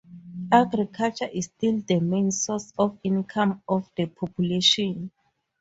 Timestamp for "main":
1.99-2.31